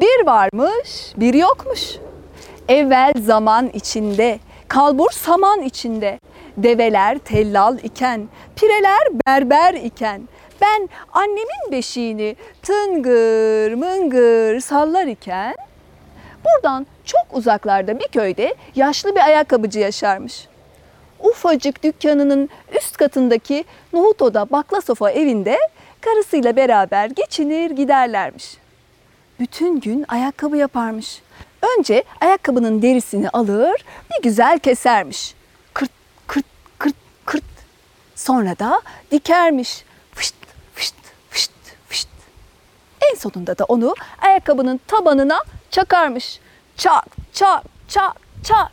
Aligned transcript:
Bir 0.00 0.26
varmış, 0.26 1.12
bir 1.16 1.34
yokmuş. 1.34 1.96
Evvel 2.68 3.12
zaman 3.22 3.70
içinde, 3.74 4.38
kalbur 4.68 5.10
saman 5.10 5.62
içinde. 5.62 6.18
Develer 6.56 7.18
tellal 7.18 7.78
iken, 7.78 8.28
pireler 8.56 9.08
berber 9.26 9.74
iken. 9.74 10.28
Ben 10.60 10.88
annemin 11.12 11.72
beşiğini 11.72 12.36
tıngır 12.62 13.72
mıngır 13.72 14.60
sallar 14.60 15.06
iken 15.06 15.54
buradan 16.44 16.86
çok 17.04 17.26
uzaklarda 17.32 17.98
bir 17.98 18.08
köyde 18.08 18.54
yaşlı 18.74 19.14
bir 19.14 19.20
ayakkabıcı 19.20 19.80
yaşarmış. 19.80 20.48
Ufacık 21.20 21.82
dükkanının 21.82 22.48
üst 22.78 22.96
katındaki 22.96 23.64
Nohut 23.92 24.22
Oda 24.22 24.50
Bakla 24.50 24.80
Sofa 24.80 25.10
evinde 25.10 25.58
karısıyla 26.00 26.56
beraber 26.56 27.10
geçinir 27.10 27.70
giderlermiş. 27.70 28.65
Bütün 29.40 29.80
gün 29.80 30.04
ayakkabı 30.08 30.56
yaparmış. 30.56 31.22
Önce 31.78 32.04
ayakkabının 32.20 32.82
derisini 32.82 33.30
alır, 33.30 33.84
bir 34.10 34.22
güzel 34.22 34.58
kesermiş. 34.58 35.34
Kırt 35.74 35.90
kırt 36.26 36.44
kırt 36.78 36.94
kırt. 37.24 37.44
Sonra 38.14 38.58
da 38.58 38.82
dikermiş. 39.10 39.84
Fışt 40.12 40.34
fışt 40.74 40.94
fışt 41.30 41.52
fışt. 41.88 42.08
En 43.12 43.16
sonunda 43.16 43.58
da 43.58 43.64
onu 43.64 43.94
ayakkabının 44.22 44.80
tabanına 44.86 45.38
çakarmış. 45.70 46.40
Çak 46.76 47.06
çak 47.32 47.64
çak 47.88 48.16
çak. 48.44 48.72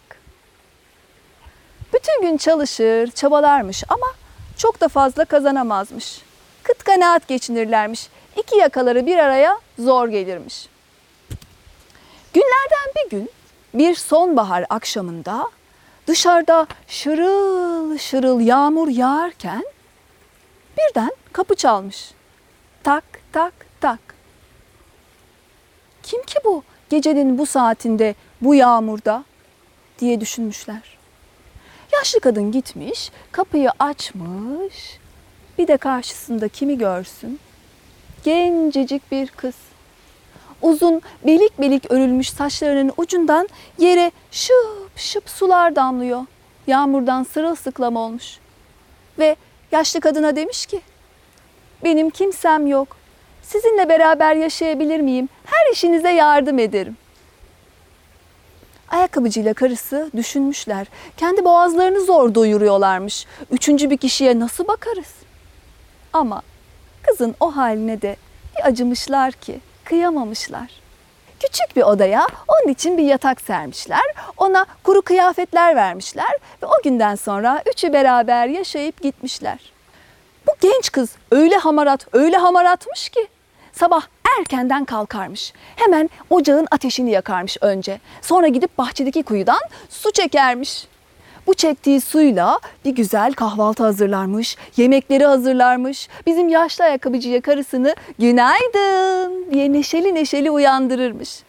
Bütün 1.94 2.22
gün 2.22 2.38
çalışır, 2.38 3.12
çabalarmış 3.12 3.84
ama 3.90 4.08
çok 4.58 4.82
da 4.82 4.88
fazla 4.88 5.26
kazanamazmış. 5.26 6.22
Kıt 6.64 6.84
kanaat 6.84 7.28
geçinirlermiş. 7.28 8.08
İki 8.38 8.58
yakaları 8.58 9.06
bir 9.06 9.18
araya 9.18 9.60
zor 9.80 10.08
gelirmiş. 10.08 10.68
Günlerden 12.34 12.94
bir 12.96 13.10
gün 13.10 13.30
bir 13.74 13.96
sonbahar 13.96 14.66
akşamında 14.70 15.50
dışarıda 16.08 16.68
şırıl 16.88 17.98
şırıl 17.98 18.40
yağmur 18.40 18.88
yağarken 18.88 19.64
birden 20.78 21.12
kapı 21.34 21.56
çalmış. 21.56 22.12
Tak 22.84 23.04
tak 23.32 23.54
tak. 23.82 24.00
Kim 26.04 26.24
ki 26.24 26.40
bu 26.46 26.64
gecenin 26.90 27.38
bu 27.38 27.46
saatinde 27.46 28.16
bu 28.42 28.56
yağmurda 28.56 29.24
diye 30.00 30.22
düşünmüşler. 30.22 30.98
Yaşlı 31.94 32.20
kadın 32.20 32.52
gitmiş, 32.52 33.12
kapıyı 33.32 33.70
açmış. 33.80 35.00
Bir 35.58 35.68
de 35.68 35.78
karşısında 35.78 36.48
kimi 36.48 36.78
görsün? 36.78 37.40
Gencecik 38.24 39.12
bir 39.12 39.28
kız. 39.28 39.56
Uzun, 40.62 41.02
belik 41.28 41.62
belik 41.62 41.92
örülmüş 41.92 42.30
saçlarının 42.30 42.94
ucundan 42.98 43.50
yere 43.78 44.12
şıp 44.32 44.92
şıp 44.96 45.30
sular 45.30 45.76
damlıyor. 45.76 46.26
Yağmurdan 46.68 47.24
sırılsıklam 47.24 47.96
olmuş. 47.96 48.38
Ve 49.20 49.36
yaşlı 49.72 50.00
kadına 50.00 50.36
demiş 50.36 50.66
ki, 50.66 50.82
benim 51.84 52.10
kimsem 52.10 52.68
yok. 52.68 52.98
Sizinle 53.42 53.90
beraber 53.90 54.36
yaşayabilir 54.36 55.00
miyim? 55.00 55.30
Her 55.46 55.74
işinize 55.74 56.10
yardım 56.10 56.60
ederim. 56.60 56.98
Ayakkabıcıyla 58.90 59.54
karısı 59.54 60.12
düşünmüşler. 60.16 60.88
Kendi 61.18 61.46
boğazlarını 61.46 62.02
zor 62.02 62.36
doyuruyorlarmış. 62.36 63.26
Üçüncü 63.52 63.90
bir 63.90 63.98
kişiye 63.98 64.40
nasıl 64.40 64.68
bakarız? 64.68 65.14
Ama 66.14 66.42
kızın 67.08 67.36
o 67.40 67.56
haline 67.56 68.02
de 68.02 68.16
bir 68.58 68.66
acımışlar 68.66 69.32
ki 69.32 69.60
kıyamamışlar. 69.86 70.84
Küçük 71.40 71.76
bir 71.76 71.82
odaya 71.82 72.28
onun 72.48 72.74
için 72.74 72.98
bir 72.98 73.04
yatak 73.04 73.42
sermişler. 73.42 74.04
Ona 74.38 74.66
kuru 74.84 75.02
kıyafetler 75.02 75.76
vermişler 75.76 76.32
ve 76.62 76.66
o 76.66 76.82
günden 76.84 77.16
sonra 77.16 77.64
üçü 77.72 77.94
beraber 77.94 78.48
yaşayıp 78.48 79.02
gitmişler. 79.02 79.74
Bu 80.48 80.52
genç 80.62 80.92
kız 80.92 81.16
öyle 81.32 81.56
hamarat, 81.58 82.08
öyle 82.14 82.38
hamaratmış 82.38 83.10
ki 83.10 83.28
sabah 83.72 84.02
erkenden 84.40 84.86
kalkarmış. 84.86 85.54
Hemen 85.76 86.10
ocağın 86.30 86.68
ateşini 86.72 87.12
yakarmış 87.12 87.58
önce. 87.62 88.00
Sonra 88.22 88.48
gidip 88.48 88.78
bahçedeki 88.78 89.24
kuyudan 89.24 89.62
su 89.90 90.12
çekermiş. 90.12 90.88
Bu 91.48 91.54
çektiği 91.54 92.02
suyla 92.02 92.60
bir 92.86 92.96
güzel 92.96 93.34
kahvaltı 93.34 93.84
hazırlarmış, 93.84 94.58
yemekleri 94.78 95.26
hazırlarmış. 95.26 96.10
Bizim 96.26 96.50
yaşlı 96.50 96.84
ayakkabıcıya 96.84 97.42
karısını 97.42 97.96
günaydın 98.20 99.52
diye 99.52 99.74
neşeli 99.74 100.16
neşeli 100.16 100.52
uyandırırmış. 100.52 101.44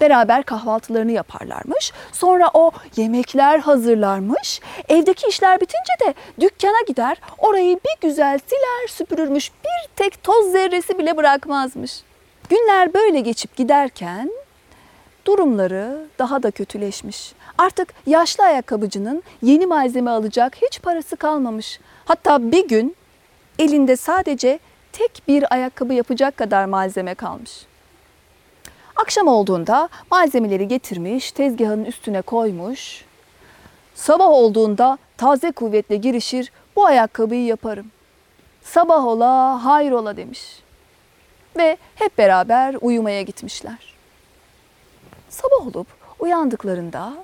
Beraber 0.00 0.42
kahvaltılarını 0.42 1.12
yaparlarmış. 1.12 1.92
Sonra 2.12 2.50
o 2.54 2.70
yemekler 2.96 3.58
hazırlarmış. 3.58 4.60
Evdeki 4.88 5.26
işler 5.28 5.60
bitince 5.60 5.92
de 6.06 6.14
dükkana 6.40 6.82
gider. 6.86 7.16
Orayı 7.38 7.76
bir 7.76 8.08
güzel 8.08 8.38
siler 8.46 8.88
süpürürmüş. 8.88 9.50
Bir 9.64 9.88
tek 9.96 10.22
toz 10.22 10.52
zerresi 10.52 10.98
bile 10.98 11.16
bırakmazmış. 11.16 12.00
Günler 12.48 12.94
böyle 12.94 13.20
geçip 13.20 13.56
giderken 13.56 14.30
durumları 15.24 16.06
daha 16.18 16.42
da 16.42 16.50
kötüleşmiş. 16.50 17.32
Artık 17.58 17.94
yaşlı 18.06 18.44
ayakkabıcının 18.44 19.22
yeni 19.42 19.66
malzeme 19.66 20.10
alacak 20.10 20.56
hiç 20.56 20.82
parası 20.82 21.16
kalmamış. 21.16 21.80
Hatta 22.04 22.52
bir 22.52 22.68
gün 22.68 22.96
elinde 23.58 23.96
sadece 23.96 24.58
tek 24.92 25.22
bir 25.28 25.54
ayakkabı 25.54 25.94
yapacak 25.94 26.36
kadar 26.36 26.64
malzeme 26.64 27.14
kalmış. 27.14 27.66
Akşam 28.96 29.28
olduğunda 29.28 29.88
malzemeleri 30.10 30.68
getirmiş, 30.68 31.32
tezgahın 31.32 31.84
üstüne 31.84 32.22
koymuş. 32.22 33.04
Sabah 33.94 34.28
olduğunda 34.28 34.98
taze 35.16 35.52
kuvvetle 35.52 35.96
girişir, 35.96 36.52
bu 36.76 36.86
ayakkabıyı 36.86 37.44
yaparım. 37.44 37.86
Sabah 38.62 39.04
ola, 39.04 39.64
hayrola 39.64 40.16
demiş. 40.16 40.62
Ve 41.56 41.76
hep 41.94 42.18
beraber 42.18 42.76
uyumaya 42.80 43.22
gitmişler. 43.22 43.94
Sabah 45.28 45.66
olup 45.66 45.86
uyandıklarında 46.18 47.14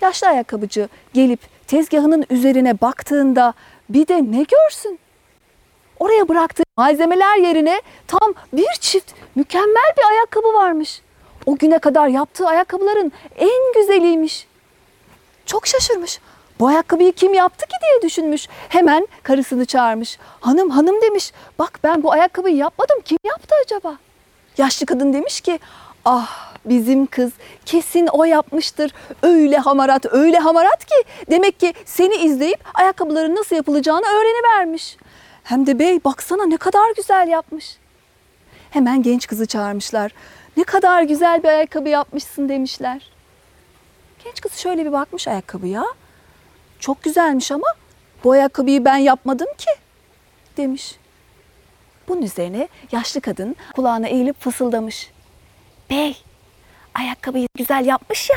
yaşlı 0.00 0.28
ayakkabıcı 0.28 0.88
gelip 1.14 1.40
tezgahının 1.66 2.26
üzerine 2.30 2.80
baktığında 2.80 3.54
bir 3.88 4.08
de 4.08 4.16
ne 4.16 4.42
görsün? 4.42 4.98
Oraya 5.98 6.28
bıraktığı 6.28 6.62
malzemeler 6.76 7.36
yerine 7.36 7.82
tam 8.06 8.34
bir 8.52 8.68
çift 8.80 9.12
mükemmel 9.34 9.92
bir 9.98 10.10
ayakkabı 10.10 10.54
varmış. 10.54 11.02
O 11.46 11.56
güne 11.56 11.78
kadar 11.78 12.08
yaptığı 12.08 12.46
ayakkabıların 12.46 13.12
en 13.36 13.72
güzeliymiş. 13.74 14.46
Çok 15.46 15.66
şaşırmış. 15.66 16.20
Bu 16.60 16.66
ayakkabıyı 16.66 17.12
kim 17.12 17.34
yaptı 17.34 17.66
ki 17.66 17.74
diye 17.82 18.02
düşünmüş. 18.02 18.48
Hemen 18.68 19.08
karısını 19.22 19.64
çağırmış. 19.64 20.18
Hanım 20.40 20.70
hanım 20.70 21.02
demiş. 21.02 21.32
Bak 21.58 21.80
ben 21.84 22.02
bu 22.02 22.12
ayakkabıyı 22.12 22.56
yapmadım. 22.56 22.96
Kim 23.04 23.18
yaptı 23.24 23.54
acaba? 23.64 23.96
Yaşlı 24.58 24.86
kadın 24.86 25.12
demiş 25.12 25.40
ki 25.40 25.58
ah 26.04 26.47
bizim 26.64 27.06
kız 27.06 27.32
kesin 27.64 28.06
o 28.06 28.24
yapmıştır. 28.24 28.92
Öyle 29.22 29.58
hamarat 29.58 30.06
öyle 30.12 30.38
hamarat 30.38 30.84
ki 30.84 30.94
demek 31.30 31.60
ki 31.60 31.74
seni 31.84 32.14
izleyip 32.14 32.60
ayakkabıların 32.74 33.36
nasıl 33.36 33.56
yapılacağını 33.56 34.06
öğrenivermiş. 34.06 34.96
Hem 35.44 35.66
de 35.66 35.78
bey 35.78 36.04
baksana 36.04 36.46
ne 36.46 36.56
kadar 36.56 36.94
güzel 36.96 37.28
yapmış. 37.28 37.76
Hemen 38.70 39.02
genç 39.02 39.26
kızı 39.26 39.46
çağırmışlar. 39.46 40.12
Ne 40.56 40.64
kadar 40.64 41.02
güzel 41.02 41.42
bir 41.42 41.48
ayakkabı 41.48 41.88
yapmışsın 41.88 42.48
demişler. 42.48 43.10
Genç 44.24 44.40
kız 44.40 44.52
şöyle 44.52 44.84
bir 44.84 44.92
bakmış 44.92 45.28
ayakkabıya. 45.28 45.84
Çok 46.80 47.02
güzelmiş 47.02 47.52
ama 47.52 47.66
bu 48.24 48.32
ayakkabıyı 48.32 48.84
ben 48.84 48.96
yapmadım 48.96 49.48
ki 49.58 49.70
demiş. 50.56 50.96
Bunun 52.08 52.22
üzerine 52.22 52.68
yaşlı 52.92 53.20
kadın 53.20 53.56
kulağına 53.76 54.08
eğilip 54.08 54.40
fısıldamış. 54.40 55.10
Bey, 55.90 56.16
ayakkabıyı 56.98 57.48
güzel 57.58 57.86
yapmış 57.86 58.30
ya. 58.30 58.36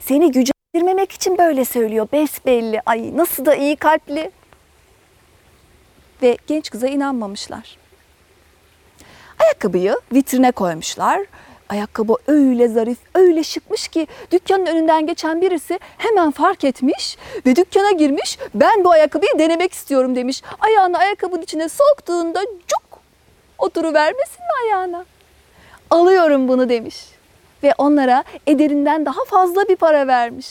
Seni 0.00 0.32
gücendirmemek 0.32 1.12
için 1.12 1.38
böyle 1.38 1.64
söylüyor 1.64 2.08
besbelli. 2.12 2.80
Ay 2.86 3.16
nasıl 3.16 3.44
da 3.44 3.54
iyi 3.54 3.76
kalpli. 3.76 4.30
Ve 6.22 6.36
genç 6.46 6.70
kıza 6.70 6.88
inanmamışlar. 6.88 7.78
Ayakkabıyı 9.38 9.96
vitrine 10.12 10.52
koymuşlar. 10.52 11.20
Ayakkabı 11.68 12.14
öyle 12.26 12.68
zarif, 12.68 12.98
öyle 13.14 13.42
şıkmış 13.42 13.88
ki 13.88 14.06
dükkanın 14.30 14.66
önünden 14.66 15.06
geçen 15.06 15.40
birisi 15.40 15.80
hemen 15.98 16.30
fark 16.30 16.64
etmiş 16.64 17.16
ve 17.46 17.56
dükkana 17.56 17.90
girmiş. 17.90 18.38
Ben 18.54 18.84
bu 18.84 18.90
ayakkabıyı 18.90 19.38
denemek 19.38 19.72
istiyorum 19.72 20.16
demiş. 20.16 20.42
Ayağını 20.60 20.98
ayakkabının 20.98 21.42
içine 21.42 21.68
soktuğunda 21.68 22.40
cuk 22.66 23.00
oturuvermesin 23.58 24.40
mi 24.40 24.52
ayağına? 24.64 25.04
Alıyorum 25.90 26.48
bunu 26.48 26.68
demiş. 26.68 27.17
Ve 27.62 27.74
onlara 27.78 28.24
ederinden 28.46 29.06
daha 29.06 29.24
fazla 29.26 29.68
bir 29.68 29.76
para 29.76 30.06
vermiş. 30.06 30.46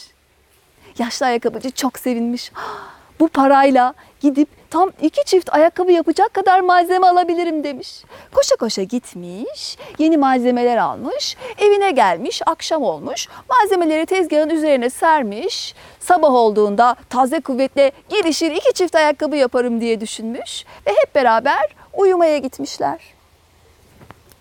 Yaşlı 1.00 1.26
ayakkabıcı 1.26 1.72
çok 1.72 2.00
sevinmiş. 2.00 2.52
"Ah, 2.56 2.88
Bu 3.20 3.28
parayla 3.28 3.94
gidip 4.22 4.48
tam 4.70 4.92
iki 5.02 5.24
çift 5.26 5.54
ayakkabı 5.54 5.92
yapacak 5.92 6.34
kadar 6.34 6.60
malzeme 6.60 7.08
alabilirim 7.08 7.64
demiş. 7.64 8.04
Koşa 8.34 8.56
koşa 8.56 8.84
gitmiş, 8.84 9.78
yeni 9.98 10.18
malzemeler 10.18 10.78
almış, 10.78 11.38
evine 11.58 11.92
gelmiş, 11.92 12.42
akşam 12.46 12.84
olmuş, 12.84 13.28
malzemeleri 13.50 14.06
tezgahın 14.06 14.50
üzerine 14.50 14.90
sermiş. 14.90 15.76
Sabah 16.00 16.32
olduğunda 16.34 16.96
taze 17.10 17.40
kuvvetle 17.40 17.92
gelişir 18.10 18.52
iki 18.52 18.74
çift 18.74 18.96
ayakkabı 18.96 19.36
yaparım 19.36 19.82
diye 19.82 20.02
düşünmüş 20.02 20.66
ve 20.88 20.92
hep 20.92 21.16
beraber 21.16 21.66
uyumaya 21.94 22.38
gitmişler. 22.38 23.00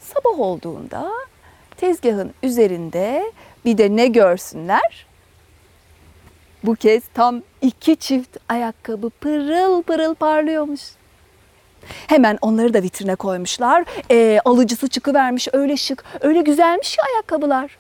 Sabah 0.01 0.41
olduğunda 0.41 1.11
tezgahın 1.77 2.35
üzerinde 2.43 3.33
bir 3.65 3.79
de 3.79 3.97
ne 3.97 4.07
görsünler? 4.07 5.07
Bu 6.65 6.75
kez 6.75 7.03
tam 7.15 7.43
iki 7.63 7.97
çift 7.97 8.37
ayakkabı 8.49 9.11
pırıl 9.11 9.83
pırıl 9.83 10.15
parlıyormuş. 10.15 10.81
Hemen 12.07 12.39
onları 12.43 12.75
da 12.75 12.83
vitrine 12.83 13.15
koymuşlar. 13.15 13.85
Ee, 14.11 14.41
alıcısı 14.45 14.89
çıkıvermiş 14.89 15.49
öyle 15.53 15.77
şık, 15.77 16.05
öyle 16.21 16.41
güzelmiş 16.41 16.97
ki 16.97 17.03
ayakkabılar. 17.13 17.79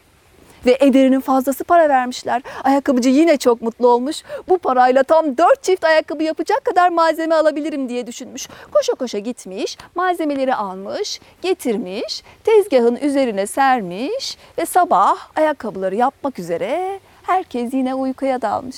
Ve 0.67 0.77
ederinin 0.81 1.21
fazlası 1.21 1.65
para 1.65 1.89
vermişler. 1.89 2.43
Ayakkabıcı 2.65 3.09
yine 3.09 3.37
çok 3.37 3.63
mutlu 3.63 3.89
olmuş. 3.89 4.23
Bu 4.49 4.59
parayla 4.59 5.03
tam 5.03 5.39
dört 5.39 5.63
çift 5.63 5.85
ayakkabı 5.85 6.23
yapacak 6.23 6.65
kadar 6.65 6.89
malzeme 6.89 7.35
alabilirim 7.35 7.89
diye 7.89 8.07
düşünmüş. 8.07 8.49
Koşa 8.73 8.95
koşa 8.95 9.19
gitmiş, 9.19 9.79
malzemeleri 9.95 10.55
almış, 10.55 11.21
getirmiş, 11.43 12.23
tezgahın 12.45 12.97
üzerine 12.97 13.47
sermiş 13.47 14.37
ve 14.59 14.67
sabah 14.67 15.17
ayakkabıları 15.37 15.95
yapmak 15.95 16.39
üzere 16.39 17.01
herkes 17.23 17.75
yine 17.75 17.95
uykuya 17.95 18.43
dalmış. 18.43 18.77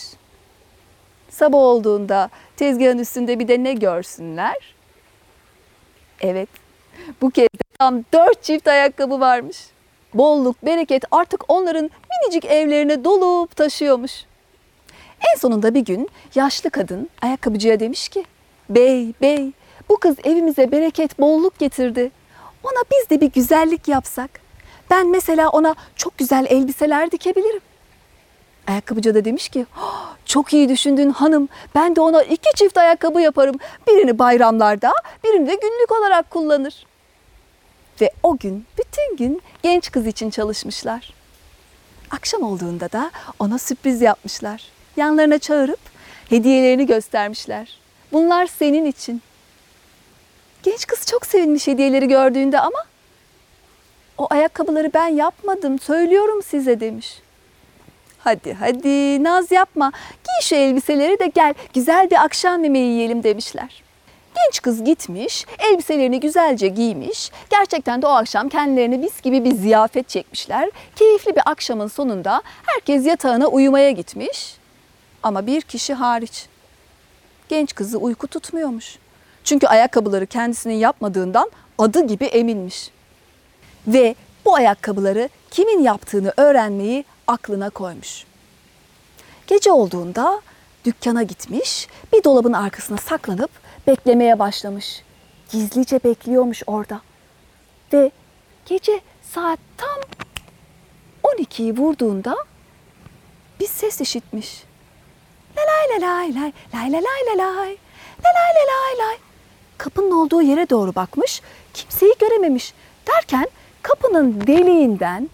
Sabah 1.31 1.59
olduğunda 1.59 2.31
tezgahın 2.57 2.99
üstünde 2.99 3.39
bir 3.39 3.49
de 3.49 3.65
ne 3.65 3.73
görsünler? 3.73 4.75
Evet, 6.21 6.49
bu 7.21 7.31
kez 7.31 7.45
de 7.45 7.65
tam 7.79 8.05
dört 8.13 8.43
çift 8.43 8.69
ayakkabı 8.69 9.21
varmış. 9.21 9.59
Bolluk, 10.15 10.65
bereket 10.67 11.05
artık 11.11 11.45
onların 11.49 11.91
minicik 12.11 12.45
evlerine 12.45 13.05
dolup 13.05 13.57
taşıyormuş. 13.57 14.13
En 15.35 15.39
sonunda 15.39 15.75
bir 15.75 15.81
gün 15.81 16.09
yaşlı 16.35 16.71
kadın 16.71 17.11
ayakkabıcıya 17.23 17.81
demiş 17.81 18.09
ki, 18.09 18.25
Bey, 18.71 19.13
bey, 19.23 19.53
bu 19.89 19.97
kız 19.97 20.17
evimize 20.25 20.73
bereket, 20.73 21.19
bolluk 21.21 21.59
getirdi. 21.59 22.11
Ona 22.65 22.83
biz 22.93 23.11
de 23.11 23.21
bir 23.21 23.33
güzellik 23.33 23.89
yapsak. 23.89 24.31
Ben 24.91 25.07
mesela 25.09 25.49
ona 25.49 25.75
çok 25.97 26.19
güzel 26.19 26.47
elbiseler 26.49 27.11
dikebilirim. 27.11 27.61
Ayakkabıcı 28.67 29.15
da 29.15 29.25
demiş 29.25 29.49
ki, 29.49 29.67
"Ah, 29.77 30.15
çok 30.25 30.53
iyi 30.53 30.69
düşündün 30.69 31.11
hanım. 31.11 31.49
Ben 31.75 31.97
de 31.97 32.01
ona 32.01 32.23
iki 32.23 32.51
çift 32.55 32.79
ayakkabı 32.79 33.21
yaparım. 33.21 33.57
Birini 33.87 34.19
bayramlarda, 34.19 34.93
birini 35.25 35.47
de 35.47 35.55
günlük 35.55 35.93
olarak 35.93 36.31
kullanır. 36.31 36.87
Ve 38.01 38.11
o 38.23 38.37
gün 38.37 38.67
bütün 38.79 39.17
gün 39.17 39.43
genç 39.63 39.91
kız 39.91 40.07
için 40.07 40.31
çalışmışlar. 40.31 41.15
Akşam 42.11 42.43
olduğunda 42.43 42.93
da 42.93 43.11
ona 43.39 43.59
sürpriz 43.59 44.03
yapmışlar. 44.03 44.63
Yanlarına 44.97 45.39
çağırıp 45.39 45.81
hediyelerini 46.29 46.87
göstermişler. 46.87 47.79
Bunlar 48.13 48.47
senin 48.47 48.85
için. 48.85 49.23
Genç 50.63 50.87
kız 50.87 51.07
çok 51.07 51.27
sevinmiş 51.27 51.67
hediyeleri 51.67 52.09
gördüğünde 52.09 52.61
ama 52.61 52.85
o 54.19 54.27
ayakkabıları 54.31 54.91
ben 54.95 55.07
yapmadım, 55.07 55.79
söylüyorum 55.79 56.43
size 56.43 56.81
demiş. 56.81 57.19
Hadi 58.19 58.53
hadi 58.55 59.25
naz 59.25 59.53
yapma. 59.53 59.93
Giy 60.25 60.49
şu 60.49 60.55
elbiseleri 60.55 61.19
de 61.19 61.27
gel 61.27 61.55
güzel 61.75 62.11
bir 62.11 62.25
akşam 62.25 62.65
yemeği 62.65 62.93
yiyelim 62.93 63.23
demişler. 63.23 63.83
Genç 64.45 64.63
kız 64.63 64.85
gitmiş, 64.85 65.47
elbiselerini 65.59 66.21
güzelce 66.21 66.69
giymiş. 66.69 67.31
Gerçekten 67.51 68.03
de 68.03 68.07
o 68.07 68.11
akşam 68.11 68.49
kendilerine 68.49 68.97
mis 68.97 69.23
gibi 69.23 69.45
bir 69.45 69.55
ziyafet 69.55 70.09
çekmişler. 70.09 70.71
Keyifli 70.97 71.37
bir 71.37 71.43
akşamın 71.47 71.87
sonunda 71.87 72.43
herkes 72.67 73.07
yatağına 73.07 73.47
uyumaya 73.47 73.91
gitmiş. 73.91 74.57
Ama 75.23 75.47
bir 75.47 75.61
kişi 75.61 75.95
hariç. 75.95 76.47
Genç 77.49 77.75
kızı 77.75 77.99
uyku 77.99 78.27
tutmuyormuş. 78.27 78.99
Çünkü 79.45 79.67
ayakkabıları 79.67 80.27
kendisinin 80.27 80.75
yapmadığından 80.75 81.51
adı 81.79 82.07
gibi 82.07 82.25
eminmiş. 82.25 82.91
Ve 83.87 84.15
bu 84.45 84.55
ayakkabıları 84.55 85.29
kimin 85.51 85.83
yaptığını 85.83 86.33
öğrenmeyi 86.37 87.05
aklına 87.27 87.71
koymuş. 87.71 88.25
Gece 89.47 89.73
olduğunda 89.73 90.41
dükkana 90.85 91.23
gitmiş, 91.23 91.89
bir 92.13 92.25
dolabın 92.25 92.53
arkasına 92.53 92.97
saklanıp 92.97 93.51
beklemeye 93.89 94.39
başlamış. 94.39 95.03
Gizlice 95.51 96.01
bekliyormuş 96.05 96.63
orada. 96.67 97.01
Ve 97.93 98.11
gece 98.67 99.01
saat 99.23 99.59
tam 99.77 100.01
12'yi 101.25 101.77
vurduğunda 101.77 102.37
bir 103.61 103.67
ses 103.67 104.01
işitmiş. 104.01 104.63
La 105.57 105.63
lay 105.63 106.01
la 106.01 106.07
lay 106.07 106.35
lay, 106.35 106.53
lay 106.75 106.93
la 106.93 106.97
lay 106.97 107.27
la 107.27 107.45
lay, 107.45 107.79
la 108.25 108.31
lay 108.35 108.55
la 108.55 108.73
lay 108.73 109.07
lay. 109.07 109.17
Kapının 109.79 110.11
olduğu 110.11 110.43
yere 110.43 110.71
doğru 110.71 110.95
bakmış, 110.95 111.43
kimseyi 111.75 112.15
görememiş. 112.21 112.75
Derken 113.07 113.49
kapının 113.83 114.47
deliğinden 114.47 115.31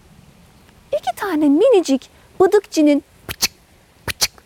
iki 0.97 1.15
tane 1.15 1.49
minicik 1.49 2.09
bıdıkçinin 2.39 3.03
pıçık 3.27 3.53
pıçık 4.05 4.43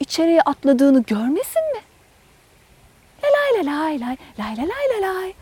içeriye 0.00 0.40
atladığını 0.42 1.02
görmesin 1.02 1.62
mi? 1.74 1.80
La 3.64 3.72
lay 3.72 4.00
la 4.00 4.06
lay 4.06 4.16
lay, 4.38 4.56
lay 4.56 4.56
la 4.56 4.62
lay 4.62 5.02
la 5.02 5.14
lay. 5.20 5.34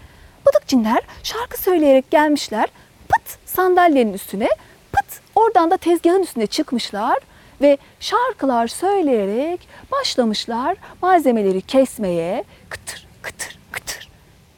Bıdıkçinler 0.47 1.01
şarkı 1.23 1.63
söyleyerek 1.63 2.11
gelmişler. 2.11 2.69
Pıt 3.09 3.39
sandalyenin 3.47 4.13
üstüne, 4.13 4.49
pıt 4.93 5.21
oradan 5.35 5.71
da 5.71 5.77
tezgahın 5.77 6.23
üstüne 6.23 6.47
çıkmışlar 6.47 7.19
ve 7.61 7.79
şarkılar 8.01 8.67
söyleyerek 8.67 9.69
başlamışlar 9.93 10.77
malzemeleri 11.03 11.63
kesmeye, 11.63 12.45
kıtır 12.69 13.07
kıtır 13.23 13.59
kıtır, 13.73 14.09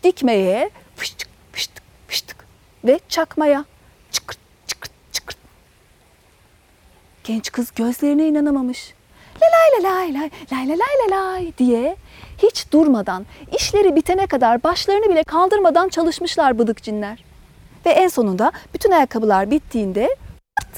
dikmeye, 0.02 0.70
fıştık 0.96 1.28
fıştık 1.52 1.82
fıştık 2.08 2.46
ve 2.84 3.00
çakmaya. 3.08 3.64
Çıkırt 4.10 4.38
çıkırt 4.66 4.92
çıkırt. 5.12 5.38
Genç 7.24 7.52
kız 7.52 7.74
gözlerine 7.74 8.28
inanamamış. 8.28 8.94
La 9.44 9.50
lay 9.50 9.82
la 9.82 9.90
lay 9.90 10.14
lay, 10.14 10.30
lay 10.52 10.68
la 10.68 10.74
lay 10.74 11.10
la 11.10 11.16
lay 11.16 11.58
diye 11.58 11.96
hiç 12.38 12.72
durmadan, 12.72 13.26
işleri 13.58 13.96
bitene 13.96 14.26
kadar 14.26 14.62
başlarını 14.62 15.10
bile 15.10 15.24
kaldırmadan 15.24 15.88
çalışmışlar 15.88 16.58
bıdıkcinler. 16.58 17.24
Ve 17.86 17.90
en 17.90 18.08
sonunda 18.08 18.52
bütün 18.74 18.90
ayakkabılar 18.90 19.50
bittiğinde 19.50 20.16
pıt, 20.56 20.68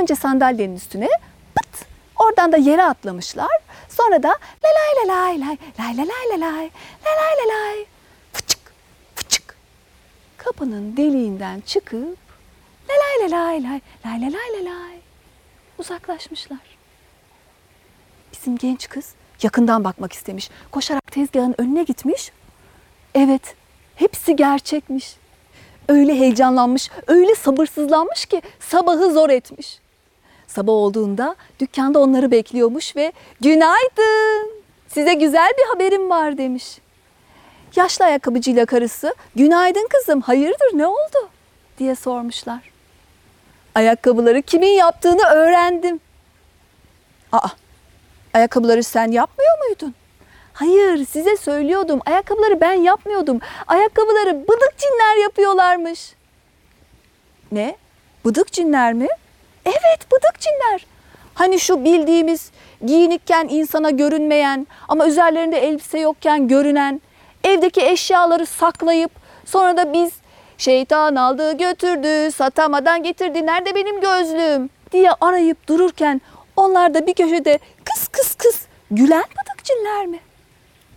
önce 0.00 0.14
sandalyenin 0.14 0.76
üstüne 0.76 1.08
pıt, 1.54 1.86
oradan 2.16 2.52
da 2.52 2.56
yere 2.56 2.84
atlamışlar. 2.84 3.58
Sonra 3.88 4.22
da 4.22 4.28
la 4.28 4.70
lay 4.78 5.08
la 5.08 5.14
lay 5.14 5.40
lay, 5.40 5.58
lay 5.78 5.96
la 5.96 6.02
lay 6.02 6.40
la 6.40 6.46
lay, 6.46 6.70
la 7.04 7.10
lay 7.10 7.34
la 7.40 7.54
lay, 7.54 7.86
fıçık 8.32 8.72
fıçık. 9.14 9.56
Kapının 10.36 10.96
deliğinden 10.96 11.60
çıkıp 11.60 12.18
la 12.88 12.94
lay 12.94 13.30
la 13.30 13.36
lay 13.36 13.62
lay, 13.62 13.80
lay 14.06 14.20
la 14.20 14.26
lay 14.26 14.64
la 14.64 14.70
lay 14.70 15.00
uzaklaşmışlar. 15.78 16.76
Bizim 18.32 18.56
genç 18.56 18.88
kız 18.88 19.14
yakından 19.42 19.84
bakmak 19.84 20.12
istemiş. 20.12 20.50
Koşarak 20.70 21.12
tezgahın 21.12 21.54
önüne 21.58 21.82
gitmiş. 21.82 22.32
Evet, 23.14 23.54
hepsi 23.94 24.36
gerçekmiş. 24.36 25.16
Öyle 25.88 26.14
heyecanlanmış, 26.14 26.90
öyle 27.06 27.34
sabırsızlanmış 27.34 28.26
ki 28.26 28.42
sabahı 28.60 29.12
zor 29.12 29.30
etmiş. 29.30 29.78
Sabah 30.46 30.72
olduğunda 30.72 31.36
dükkanda 31.60 31.98
onları 31.98 32.30
bekliyormuş 32.30 32.96
ve 32.96 33.12
günaydın 33.40 34.50
size 34.88 35.14
güzel 35.14 35.50
bir 35.58 35.64
haberim 35.74 36.10
var 36.10 36.38
demiş. 36.38 36.78
Yaşlı 37.76 38.04
ayakkabıcıyla 38.04 38.66
karısı 38.66 39.14
günaydın 39.36 39.88
kızım 39.90 40.20
hayırdır 40.20 40.70
ne 40.72 40.86
oldu 40.86 41.28
diye 41.78 41.94
sormuşlar. 41.94 42.70
Ayakkabıları 43.74 44.42
kimin 44.42 44.72
yaptığını 44.72 45.22
öğrendim. 45.22 46.00
Aa 47.32 47.48
Ayakkabıları 48.36 48.82
sen 48.82 49.10
yapmıyor 49.10 49.58
muydun? 49.58 49.94
Hayır 50.52 51.06
size 51.06 51.36
söylüyordum. 51.36 52.00
Ayakkabıları 52.06 52.60
ben 52.60 52.72
yapmıyordum. 52.72 53.40
Ayakkabıları 53.66 54.42
bıdık 54.48 54.78
cinler 54.78 55.22
yapıyorlarmış. 55.22 56.14
Ne? 57.52 57.76
Bıdık 58.24 58.52
cinler 58.52 58.92
mi? 58.92 59.06
Evet 59.64 60.12
bıdık 60.12 60.40
cinler. 60.40 60.86
Hani 61.34 61.60
şu 61.60 61.84
bildiğimiz 61.84 62.50
giyinikken 62.86 63.48
insana 63.50 63.90
görünmeyen 63.90 64.66
ama 64.88 65.06
üzerlerinde 65.06 65.58
elbise 65.58 65.98
yokken 65.98 66.48
görünen 66.48 67.00
evdeki 67.44 67.82
eşyaları 67.86 68.46
saklayıp 68.46 69.10
sonra 69.44 69.76
da 69.76 69.92
biz 69.92 70.12
şeytan 70.58 71.16
aldı 71.16 71.52
götürdü 71.52 72.32
satamadan 72.32 73.02
getirdi 73.02 73.46
nerede 73.46 73.74
benim 73.74 74.00
gözlüğüm 74.00 74.70
diye 74.92 75.10
arayıp 75.20 75.68
dururken 75.68 76.20
onlar 76.56 76.94
da 76.94 77.06
bir 77.06 77.14
köşede 77.14 77.58
kıs 77.84 78.08
kıs 78.08 78.34
kıs 78.34 78.62
gülen 78.90 79.24
bıdık 79.24 79.64
cinler 79.64 80.06
mi? 80.06 80.18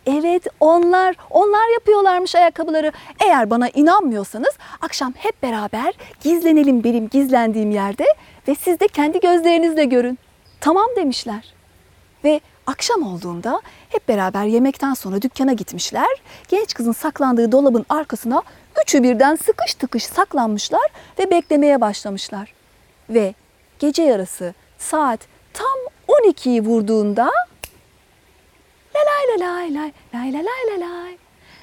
Evet 0.05 0.47
onlar, 0.59 1.15
onlar 1.29 1.73
yapıyorlarmış 1.73 2.35
ayakkabıları. 2.35 2.91
Eğer 3.25 3.49
bana 3.49 3.69
inanmıyorsanız 3.69 4.57
akşam 4.81 5.13
hep 5.17 5.43
beraber 5.43 5.93
gizlenelim 6.21 6.83
benim 6.83 7.09
gizlendiğim 7.09 7.71
yerde 7.71 8.05
ve 8.47 8.55
siz 8.55 8.79
de 8.79 8.87
kendi 8.87 9.19
gözlerinizle 9.19 9.85
görün. 9.85 10.19
Tamam 10.61 10.87
demişler. 10.95 11.53
Ve 12.23 12.41
akşam 12.67 13.03
olduğunda 13.03 13.61
hep 13.89 14.07
beraber 14.07 14.43
yemekten 14.45 14.93
sonra 14.93 15.21
dükkana 15.21 15.53
gitmişler. 15.53 16.21
Genç 16.47 16.73
kızın 16.73 16.91
saklandığı 16.91 17.51
dolabın 17.51 17.85
arkasına 17.89 18.43
üçü 18.83 19.03
birden 19.03 19.35
sıkış 19.35 19.73
tıkış 19.73 20.05
saklanmışlar 20.05 20.87
ve 21.19 21.31
beklemeye 21.31 21.81
başlamışlar. 21.81 22.53
Ve 23.09 23.33
gece 23.79 24.03
yarısı 24.03 24.53
saat 24.77 25.19
tam 25.59 25.79
12'yi 26.07 26.61
vurduğunda 26.65 27.31
La 28.95 29.01
lay 29.09 29.23
la 29.29 29.45
lay 29.45 29.73
lay 29.73 29.91
lay 30.13 30.31
la 30.33 30.39
lay 30.49 30.61
la 30.69 30.75
lay 30.85 31.17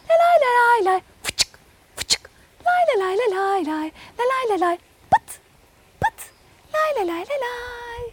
la 0.08 0.14
lay 0.20 0.36
la 0.42 0.50
lay 0.58 0.84
lay 0.84 1.00
fıçık 1.22 1.58
fıçık 1.96 2.30
lay 2.66 2.82
la 2.88 3.04
lay 3.04 3.16
la 3.16 3.36
lay 3.36 3.66
lay 3.66 3.92
la 4.18 4.24
lay 4.32 4.44
la 4.50 4.66
lay 4.66 4.78
pıt 5.10 5.40
pıt 6.00 6.18
lay 6.74 6.90
la 6.96 7.12
lay 7.12 7.20
la 7.20 7.36
lay 7.46 8.10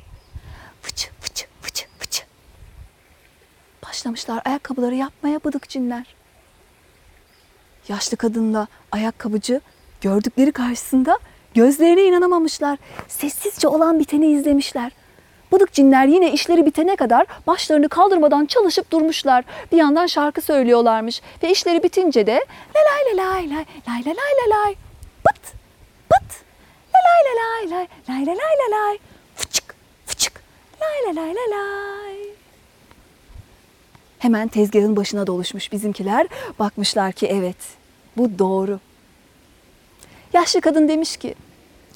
fıçı 0.81 1.09
fıçı 1.21 1.45
fıçı 1.61 1.85
fıçı 1.99 2.23
Başlamışlar 3.87 4.41
ayakkabıları 4.45 4.95
yapmaya 4.95 5.43
bıdık 5.43 5.69
cinler. 5.69 6.15
Yaşlı 7.87 8.17
kadınla 8.17 8.67
ayakkabıcı 8.91 9.61
gördükleri 10.01 10.51
karşısında 10.51 11.19
gözlerine 11.53 12.03
inanamamışlar. 12.03 12.79
Sessizce 13.07 13.67
olan 13.67 13.99
biteni 13.99 14.31
izlemişler. 14.31 14.91
Bıdık 15.53 15.73
cinler 15.73 16.05
yine 16.05 16.31
işleri 16.31 16.65
bitene 16.65 16.95
kadar 16.95 17.25
başlarını 17.47 17.89
kaldırmadan 17.89 18.45
çalışıp 18.45 18.91
durmuşlar. 18.91 19.45
Bir 19.71 19.77
yandan 19.77 20.07
şarkı 20.07 20.41
söylüyorlarmış 20.41 21.21
ve 21.43 21.51
işleri 21.51 21.83
bitince 21.83 22.27
de 22.27 22.45
la 22.75 22.79
lay 22.79 23.17
la 23.17 23.23
lay 23.23 23.49
lay 23.49 23.65
lay 23.87 24.05
la 24.05 24.09
lay 24.09 24.15
la 24.15 24.57
lay 24.57 24.75
pıt 25.23 25.41
pıt 26.09 26.43
la 26.93 26.99
lay 27.05 27.21
la 27.25 27.33
lay 27.41 27.69
lay 27.71 27.87
lay 28.09 28.25
la 28.25 28.31
lay 28.31 28.37
la 28.37 28.77
lay 28.77 28.97
fıçık 29.35 29.75
fıçık 30.05 30.43
lay 30.81 31.15
la 31.15 31.21
lay 31.21 31.35
la 31.35 31.57
lay. 31.57 32.17
Hemen 34.19 34.47
tezgahın 34.47 34.95
başına 34.95 35.27
doluşmuş 35.27 35.71
bizimkiler. 35.71 36.27
Bakmışlar 36.59 37.11
ki 37.11 37.27
evet 37.27 37.57
bu 38.17 38.39
doğru. 38.39 38.79
Yaşlı 40.33 40.61
kadın 40.61 40.87
demiş 40.87 41.17
ki 41.17 41.35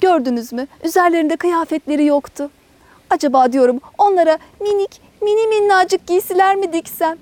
gördünüz 0.00 0.52
mü 0.52 0.66
üzerlerinde 0.84 1.36
kıyafetleri 1.36 2.04
yoktu. 2.04 2.50
Acaba 3.10 3.52
diyorum 3.52 3.80
onlara 3.98 4.38
minik 4.60 5.00
mini 5.22 5.46
minnacık 5.46 6.06
giysiler 6.06 6.56
mi 6.56 6.72
diksem? 6.72 7.18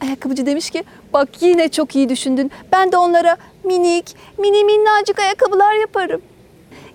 Ayakkabıcı 0.00 0.46
demiş 0.46 0.70
ki 0.70 0.84
bak 1.12 1.28
yine 1.40 1.68
çok 1.68 1.96
iyi 1.96 2.08
düşündün. 2.08 2.50
Ben 2.72 2.92
de 2.92 2.96
onlara 2.96 3.36
minik 3.64 4.16
mini 4.38 4.64
minnacık 4.64 5.18
ayakkabılar 5.18 5.74
yaparım. 5.74 6.22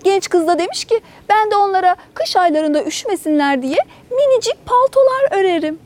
Genç 0.04 0.28
kız 0.28 0.46
da 0.46 0.58
demiş 0.58 0.84
ki 0.84 1.00
ben 1.28 1.50
de 1.50 1.56
onlara 1.56 1.96
kış 2.14 2.36
aylarında 2.36 2.84
üşümesinler 2.84 3.62
diye 3.62 3.78
minicik 4.10 4.66
paltolar 4.66 5.40
örerim. 5.40 5.78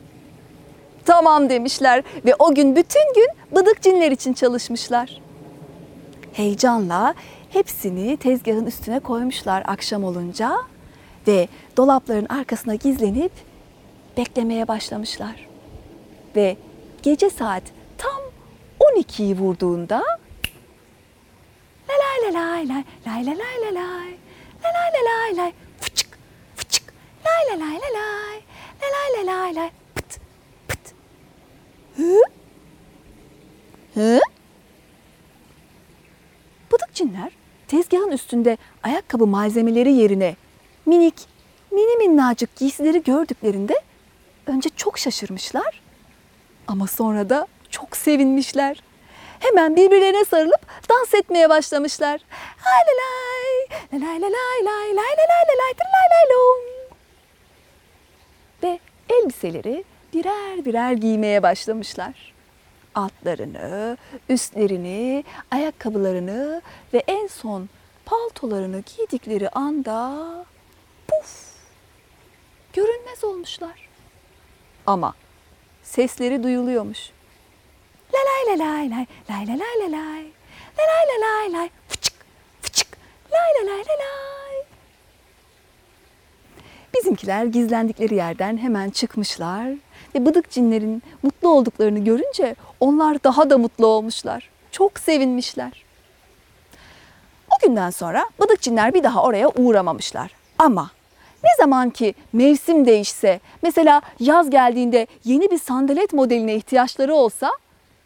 Tamam 1.05 1.49
demişler 1.49 2.03
ve 2.25 2.35
o 2.39 2.55
gün 2.55 2.75
bütün 2.75 3.13
gün 3.15 3.27
bıdık 3.55 3.81
cinler 3.81 4.11
için 4.11 4.33
çalışmışlar. 4.33 5.21
Heyecanla 6.33 7.13
hepsini 7.49 8.17
tezgahın 8.17 8.65
üstüne 8.65 8.99
koymuşlar 8.99 9.63
akşam 9.67 10.03
olunca 10.03 10.57
ve 11.27 11.47
dolapların 11.77 12.25
arkasına 12.25 12.75
gizlenip 12.75 13.31
beklemeye 14.17 14.67
başlamışlar. 14.67 15.47
Ve 16.35 16.57
gece 17.03 17.29
saat 17.29 17.63
tam 17.97 18.21
12'yi 18.79 19.37
vurduğunda 19.37 20.03
la 21.89 21.93
lay 21.99 22.33
la 22.33 22.39
lay 22.39 22.67
lay 22.67 22.83
lay 23.05 23.25
la 23.25 23.31
lay 23.31 23.61
la 23.61 23.75
lay 23.75 24.17
la 24.63 24.69
lay 24.73 24.91
la 24.93 25.05
lay 25.05 25.37
lay 25.37 25.53
fıçık 25.81 26.19
fıçık 26.55 26.93
lay 27.25 27.59
la 27.59 27.65
lay 27.65 27.75
la 27.75 27.87
lay 27.99 28.41
la 28.81 28.87
lay 28.93 29.25
la 29.25 29.41
lay 29.41 29.55
lay 29.55 29.69
pıt 29.95 30.19
pıt. 30.67 30.93
Hı? 31.97 32.21
Hı? 33.93 34.19
Bıdık 36.71 36.93
cinler 36.93 37.31
tezgahın 37.67 38.11
üstünde 38.11 38.57
ayakkabı 38.83 39.27
malzemeleri 39.27 39.93
yerine 39.93 40.35
minik, 40.87 41.15
mini 41.71 42.07
minnacık 42.07 42.55
giysileri 42.55 43.03
gördüklerinde 43.03 43.81
önce 44.47 44.69
çok 44.69 44.99
şaşırmışlar 44.99 45.81
ama 46.67 46.87
sonra 46.87 47.29
da 47.29 47.47
çok 47.69 47.97
sevinmişler. 47.97 48.83
Hemen 49.39 49.75
birbirlerine 49.75 50.25
sarılıp 50.25 50.61
dans 50.89 51.13
etmeye 51.13 51.49
başlamışlar. 51.49 52.21
Lay, 52.65 54.01
la 54.01 54.05
lay 54.05 54.21
la 54.21 54.27
lay 54.27 54.65
lay 54.65 54.95
lay 54.95 54.95
la 54.95 55.23
lay 55.29 55.47
la 55.47 55.55
lay 55.57 55.73
lay 55.79 56.07
lay 56.11 56.29
lom. 56.31 56.89
Ve 58.63 58.79
elbiseleri 59.09 59.83
birer 60.13 60.65
birer 60.65 60.91
giymeye 60.91 61.43
başlamışlar. 61.43 62.33
Altlarını, 62.95 63.97
üstlerini, 64.29 65.23
ayakkabılarını 65.51 66.61
ve 66.93 67.03
en 67.07 67.27
son 67.27 67.69
paltolarını 68.05 68.83
giydikleri 68.97 69.49
anda 69.49 70.45
puf 71.07 71.47
görünmez 72.73 73.23
olmuşlar. 73.23 73.89
Ama 74.85 75.13
sesleri 75.83 76.43
duyuluyormuş. 76.43 77.09
La 78.13 78.19
lay 78.19 78.59
la 78.59 78.65
lay 78.65 78.89
lay 78.89 79.05
lay 79.29 79.47
la 79.47 79.53
lay 79.53 79.91
la 79.91 79.91
lay 79.91 80.31
la 80.77 80.83
lay 80.87 81.07
la 81.07 81.27
lay 81.27 81.53
lay 81.53 81.69
fıçık 81.89 82.13
fıçık 82.61 82.97
lay 83.31 83.65
la 83.65 83.71
lay 83.71 83.79
la 83.79 83.93
lay. 83.93 84.63
Bizimkiler 86.95 87.45
gizlendikleri 87.45 88.15
yerden 88.15 88.57
hemen 88.57 88.89
çıkmışlar 88.89 89.67
ve 90.15 90.25
bıdık 90.25 90.49
cinlerin 90.49 91.03
mutlu 91.23 91.49
olduklarını 91.49 91.99
görünce 91.99 92.55
onlar 92.79 93.23
daha 93.23 93.49
da 93.49 93.57
mutlu 93.57 93.87
olmuşlar. 93.87 94.49
Çok 94.71 94.99
sevinmişler. 94.99 95.85
O 97.51 97.67
günden 97.67 97.89
sonra 97.89 98.29
bıdık 98.39 98.61
cinler 98.61 98.93
bir 98.93 99.03
daha 99.03 99.23
oraya 99.23 99.49
uğramamışlar. 99.49 100.31
Ama 100.59 100.91
ne 101.43 101.49
zaman 101.57 101.89
ki 101.89 102.13
mevsim 102.33 102.85
değişse, 102.85 103.39
mesela 103.61 104.01
yaz 104.19 104.49
geldiğinde 104.49 105.07
yeni 105.23 105.51
bir 105.51 105.57
sandalet 105.57 106.13
modeline 106.13 106.55
ihtiyaçları 106.55 107.15
olsa, 107.15 107.51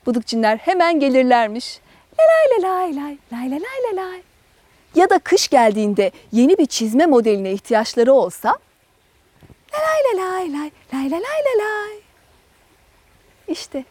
bıdık 0.08 0.28
cinler 0.28 0.58
hemen 0.58 1.00
gelirlermiş. 1.00 1.80
La 2.20 2.24
lay 2.24 2.64
la 2.64 2.76
lay 2.76 2.96
lay, 2.96 3.18
lay 3.34 3.52
la 3.52 3.56
lay 3.56 3.98
la 3.98 4.04
lay. 4.04 4.22
Ya 4.96 5.10
da 5.10 5.20
kış 5.20 5.48
geldiğinde 5.48 6.12
yeni 6.32 6.58
bir 6.58 6.66
çizme 6.66 7.06
modeline 7.06 7.52
ihtiyaçları 7.52 8.14
olsa, 8.14 8.50
la 9.74 9.78
lay 9.80 10.18
la 10.18 10.32
lay 10.32 10.54
lay, 10.54 10.72
lay 10.94 11.12
la 11.12 11.16
lay 11.16 11.22
la 11.22 11.64
lay. 11.64 12.00
İşte 13.48 13.84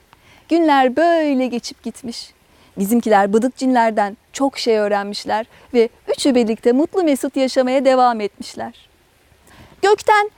günler 0.49 0.97
böyle 0.97 1.47
geçip 1.47 1.83
gitmiş. 1.83 2.33
Bizimkiler 2.79 3.33
bıdık 3.33 3.57
cinlerden 3.57 4.17
çok 4.33 4.59
şey 4.59 4.79
öğrenmişler 4.79 5.47
ve 5.75 5.89
üçü 6.09 6.35
birlikte 6.35 6.73
mutlu 6.73 7.03
mesut 7.05 7.37
yaşamaya 7.37 7.85
devam 7.85 8.21
etmişler. 8.21 8.90
Gökten 9.83 10.31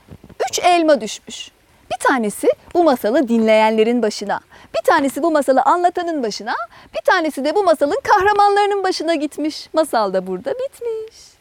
üç 0.49 0.59
elma 0.59 1.01
düşmüş. 1.01 1.51
Bir 1.91 1.97
tanesi 1.97 2.47
bu 2.73 2.83
masalı 2.83 3.27
dinleyenlerin 3.27 4.01
başına, 4.01 4.39
bir 4.75 4.81
tanesi 4.91 5.23
bu 5.23 5.31
masalı 5.31 5.61
anlatanın 5.61 6.23
başına, 6.23 6.53
bir 6.93 7.01
tanesi 7.01 7.45
de 7.45 7.55
bu 7.55 7.63
masalın 7.63 7.99
kahramanlarının 8.03 8.83
başına 8.83 9.15
gitmiş. 9.15 9.69
Masal 9.73 10.13
da 10.13 10.27
burada 10.27 10.53
bitmiş. 10.53 11.32